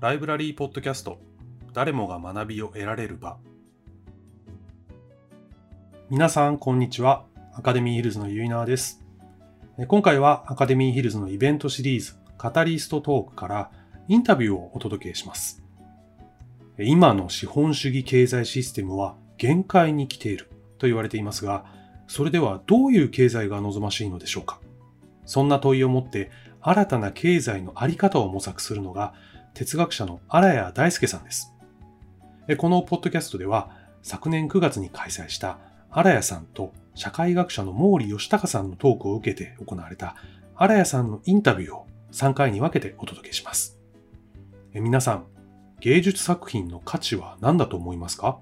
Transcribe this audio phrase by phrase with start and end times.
[0.00, 1.18] ライブラリーポッドキャスト。
[1.72, 3.36] 誰もが学びを得られる場。
[6.08, 7.24] 皆さんこんにちは。
[7.52, 9.04] アカデミーヒルズのゆいなです。
[9.88, 13.72] 今回はアカデミーヒルズのイベントシリーズカタリストトークから
[14.06, 15.64] インタビューをお届けします。
[16.78, 21.64] 今の資本主義経済システムは限界に来ていると言われていますが
[22.06, 24.60] それではどういう経済が望ましいのでしょうか。
[25.26, 26.30] そんな問いを持って
[26.60, 29.14] 新たな経済のあり方を模索するのが
[29.58, 31.52] 哲学者の荒谷大輔さんです。
[32.58, 33.70] このポッドキャストでは
[34.02, 35.58] 昨年9月に開催した
[35.90, 40.14] 荒谷さんと社会学者の毛利義隆さんのトークを受けて行われた
[40.54, 43.76] 荒谷さんのインタビューを3回に分けてお届けします。
[44.74, 45.24] 皆さん、
[45.80, 48.38] 芸術作品の価値は何だと思いますか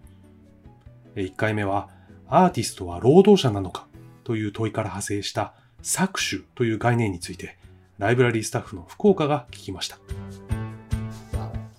[1.15, 1.88] ?1 回目は
[2.29, 3.87] アーティストは労働者なのか？
[4.23, 7.57] という問いから派生した搾取という概念について
[7.96, 9.98] ライブラリースタッフの福岡が聞きました。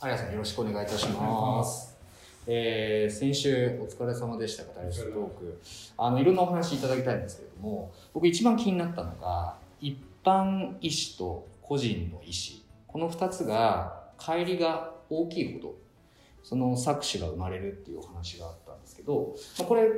[0.08, 1.98] あやさんよろしくお願いいたします。
[2.48, 5.62] えー、先週お疲れ様でしたカタリストーク。
[5.98, 12.64] あのいろんなお話いただきたいんですけれども僕一番気になったのが一般医師と個人の医師。
[12.88, 15.76] この2つが乖離が大きいほど
[16.42, 19.90] その搾取が生まれるっていうお話があったんですけど、まあ、これ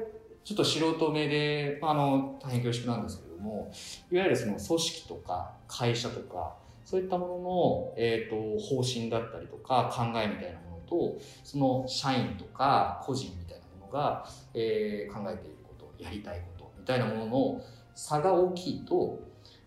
[0.44, 3.72] ちょっと素人目で、まあの大変恐縮なんですけども
[4.12, 6.56] いわゆるその組織とか会社とか
[6.90, 17.62] そういったものの、えーと、方針だったりとか考えみたいなものとその社員とか個人みたいなものが、えー、考えていることやりたいことみたいなものの
[17.94, 19.20] 差が大きいと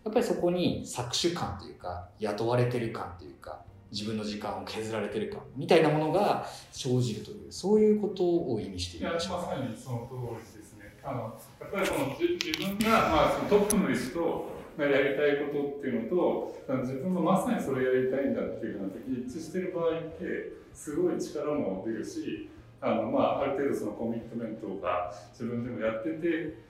[0.03, 9.13] やっぱりそこに搾取感というか雇われてる感というか自分の時間を削られてる感みたいなものが生じるというそういうことを意味している。
[9.13, 10.97] まさにその通りですね。
[11.01, 22.49] あのやっぱりその自分が、まあ、そのトップの意思とがやりたいことっていうのと自分がまさにそれやりたいんだっていうふうな時に一致してる場合ってすごい力も出るし
[22.81, 26.63] あの、まあ、ある程度そのコミットメントが自分でもやってて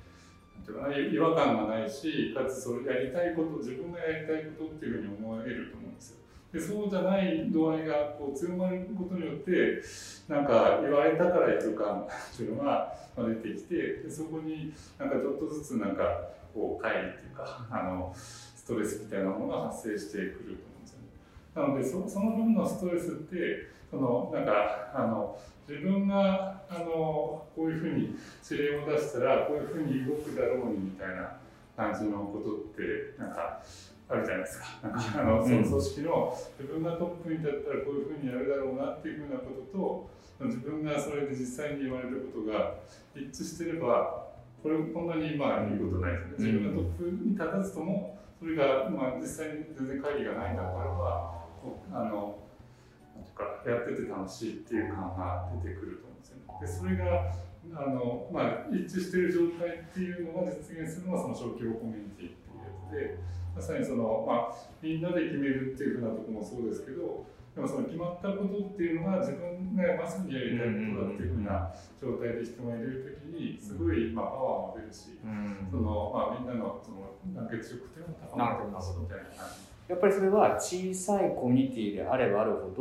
[1.12, 6.18] 違和感がないしかつそれやりたいこと自分がやりたいことっていうふうに思えると思うんですよ。
[6.54, 9.82] でそうじゃない度合いがこう強まることによって
[10.30, 16.04] なんか言われたからやる感っていうのが出てきてでそこになんかちょっとずつなんか
[16.54, 21.08] こう帰りっていうか あのストレスみたいなものが発生してくると思うんですよね。
[21.56, 25.38] なのでそその分のストレスってそのなんかあの
[25.68, 28.16] 自分があのこういうふうに
[28.50, 31.38] 指令を出したらこういうふうに動くだろうにみたいな
[31.76, 33.62] 感じのことってなんか
[34.10, 34.66] あるじゃないですか。
[34.84, 42.76] なんかあのその組織の自分がトップに立ったらこういうふうにやるだろうなっていうふうなことと自分がそれで実際に言われることが
[43.16, 44.33] 一致してれば
[44.64, 46.48] これこんなにまあいいことないですね。
[46.48, 51.44] 自分がトップに立たずともそれがまあ実際に全然会議がないんだったらば
[51.92, 52.40] あの
[53.14, 56.96] なんかやってて楽しいっていう感が出てくると思うんですよね。
[56.96, 57.36] でそれが
[57.76, 62.32] あの、まあ、一致している状態っていうのが実現するのはその小規模コミュニティっ
[62.92, 63.44] ていうやつで。
[63.56, 71.70] まさにその、まあ、みんなで決めるっていうふうなところもそうですけどでもその決まったことっていうのが自分がまさにやりたいことだっていうふうな
[72.02, 75.20] 状態で人がいるときにすごい、まあ、パワーも出るし、
[75.70, 79.24] そのまあ、みんなのその団結力っていうのも高まってますみたいな。
[79.24, 79.74] 感じ。
[79.88, 82.72] やっぱりそれは小さいコミュニティであればあるほ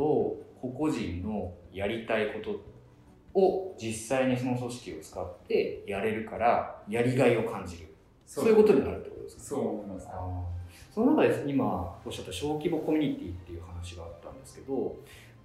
[0.61, 7.93] ど個々人のやりたいことを実際にその組織を使ってやれるからやりがいを感じる。
[8.25, 8.45] そう。
[8.45, 9.43] いうことになるってことですか？
[9.43, 10.07] そう思います
[10.93, 14.95] その中で今おっしゃった小規模コミュニティっていう話があったんですけど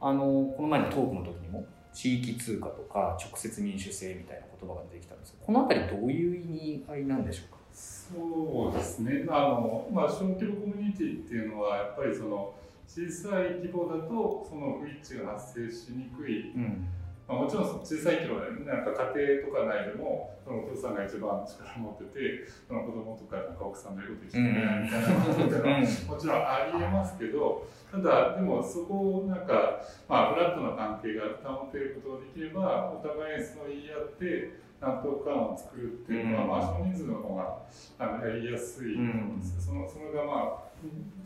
[0.01, 7.59] あのこの前のトークの時にも地域通貨とか直接民主制みたいな言葉が出てきたんですけどこの辺りどういう意味合いなんでしょうか？
[7.73, 9.25] そうですね。
[9.29, 12.55] あの、まあ、小規模コミュニティっていうのはやっぱりその
[12.87, 16.87] 小さい規模だとその不一致が発生しにくい、うん
[17.29, 37.59] まあ、もちろん小さい規模で、なんか家庭とか内でもそのお父さんが一番力を持っててその子供とかなんか奥さんの言うこと聞いてないみたいなことっていうのはもちろんありえますけどただでもそこをなんか、まあ、フラットな関係が保てることができればお互いその言い合って納得感を作るっていうのは、まあ、少人数の方が
[37.99, 40.68] あのやりやすいと思うんですけど、そのそれがまあ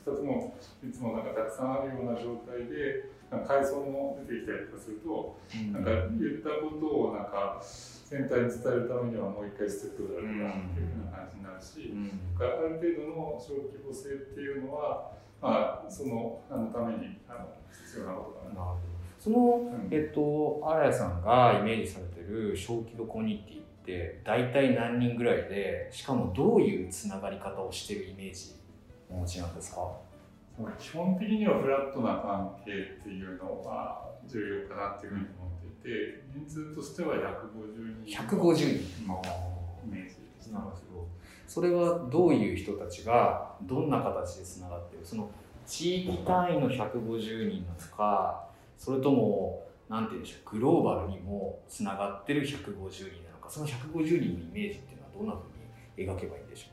[0.04, 3.10] 2つもいつもなんかたくさんあるような状態で
[3.46, 5.38] 階層も出てきたりとかすると、
[5.72, 5.90] なんか
[6.20, 7.62] 言ったことをなんか
[8.10, 11.94] 全体に伝えるためにはもう一回ステップがあるとかっていうふうな感じになるし、
[12.36, 18.74] ある程度の小規模性っていうのは、まあ、そのあのためにあの必要なことかな。
[19.18, 28.61] その、えっと、荒谷さんがイメージされてる小規模コミュニティって大体何人ぐらいでしかもどういうつながり方をしてるイメージ
[29.12, 29.90] お持ちなんですか？
[30.78, 32.70] 基本的にはフラットな関係
[33.00, 38.16] っていうのが重要かなっていうふうに思っていて、人数としては150人。
[38.16, 38.54] 150
[39.02, 39.08] 人。
[39.08, 39.22] の
[39.84, 41.08] イメージですねなるほど。
[41.46, 45.04] それはどういう人たちがどんな形でつながってる？
[45.04, 45.30] その
[45.66, 48.44] 地域単位の150人なのか
[48.78, 56.66] それともなんて言うんでしょうグローバルにもつながってる150人なのかその150人のイメージっていうのはどんなふうに描けばいいんでしょ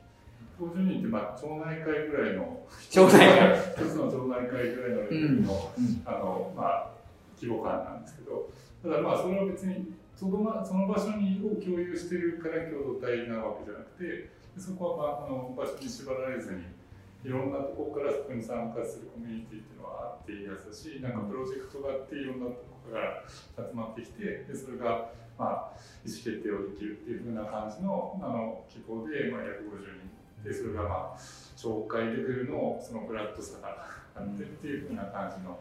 [0.60, 2.60] 150人ってまあ町内会ぐらいの
[2.90, 3.58] 町内会。
[3.76, 6.90] 一つの町内会ぐらいのレベルの,、うんあのまあ、
[7.36, 8.50] 規模感なんですけど
[8.82, 14.28] ただまあそれは別にそのまその場所にを共有してるから共同体なわけじゃなくて
[14.58, 16.60] そこは、まあ、あの場所に縛られずに
[17.24, 23.24] いろんなところからそこに参加するコミュニティっていうのはあっていいやつだしなんかプロジェクトがあっていろんなところから
[23.56, 25.08] 集まってきてでそれが、
[25.40, 31.18] まあ、意思決定をできるっていうふうな感じのあの希望で、まあ、150人でそれがまあ
[31.56, 33.68] 紹介レベルのそのフラットさが
[34.14, 35.58] あってっていうふうな感じの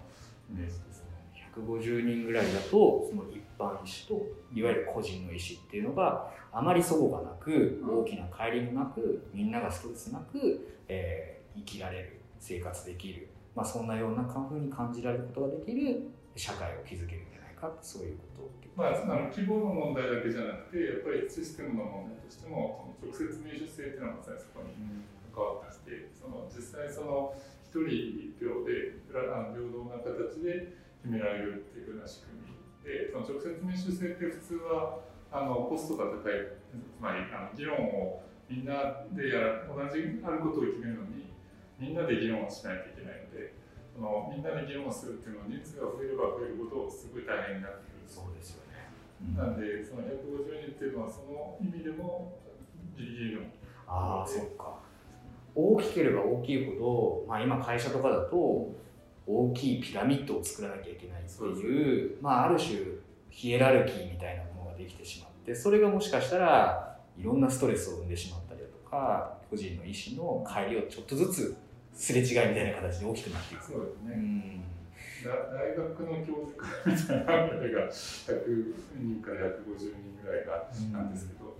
[0.51, 1.09] イメージですね。
[1.55, 24.71] 150人ぐらいだとその一般意思といわゆる個人の意思っていうのがあまり齟齬がなく大きな乖離もなくみんながストレスなく、えー生きられる生活できる、まあ、そんなようなふうに感じられることができる社会を築けるんじゃないかそういうことまあ、あの規模の問題だけじゃなくてやっぱりシステムの問題としてもその直接民主制っていうのがまさにそこに
[25.35, 27.35] 関わってきてその実際その
[27.67, 29.59] 一人一票で平等
[29.91, 32.55] な形で決められるっていうふうな仕組み
[32.87, 41.35] でその直接民主制って普通はあのコストが高いつまりあの議論をみんなでやら同じあることを決めるのに
[41.75, 43.58] みんなで議論をしないといけないので
[43.99, 48.07] そのみんなで議論をするっていうのは人数が増えれば増えるほどすごい大変になってくる。
[48.07, 48.87] そうですよね、
[49.35, 52.39] なんで、その150人っていうのは、その意味でも、
[52.95, 53.41] ギリギリの。
[53.85, 54.79] ああそっか。
[55.53, 58.71] 大きければ大きいほど、まあ、今会社とかだと
[59.27, 62.79] 大きいピラミッドを作らなきゃいけないっていうまあ、ある種
[63.29, 71.57] ヒエラルキーみたいなものができてしまってそれがもしかしたらいろんなストレスを生んでしまったりだとか個人の意思の帰りをちょっとずつ
[71.99, 73.63] すれ違いみたいな形で大きくなっていく。
[73.63, 74.15] そうですね。
[74.15, 74.63] うん
[75.19, 80.63] だ大学の教授会みたいなぐらいが、100人から150人ぐらいが、
[80.95, 81.59] なんですけど。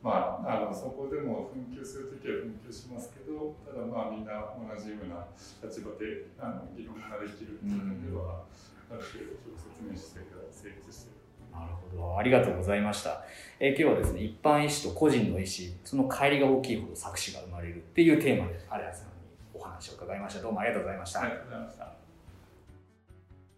[0.00, 5.26] まあ、あのそこでも紛糾するときは紛糾しますけど、ただまあみんな同じような
[5.64, 8.44] 立場であの議論ができるっていうのでは、
[8.92, 11.18] ある程度直接民主制が成立している。
[11.50, 12.18] なるほど。
[12.18, 13.24] ありがとうございました。
[13.58, 19.17] えー今日はですね、一般意思と個人の意思、その乖離が大きいほど作詞が生まれるっていうテーマで、有谷さんに
[19.58, 20.42] お話を伺いました。
[20.42, 21.22] どうもありがとうございました。
[21.22, 21.92] ありがとうございました。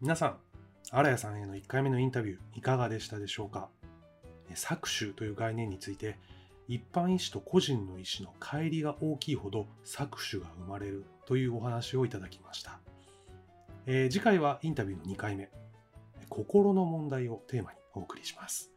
[0.00, 0.36] 皆さん、
[0.90, 3.68] 荒谷さんへの1回目のインタビューいかがでしたでしょうか？
[4.50, 6.18] え搾取という概念について
[6.68, 12.80] 一般意思と個人の意思の乖離が大きいほど搾取が生まれるというお話をいただきました、
[13.86, 15.48] えー次回はインタビューの2回目
[16.28, 18.70] 心の問題をテーマにお送りします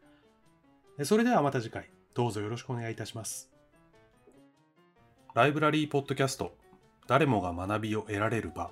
[1.00, 3.52] えそれではまた次回どうぞよろしくお願いいたします
[5.34, 6.56] ライブラリーポッドキャスト
[7.08, 8.72] 誰もが学びを得られる場。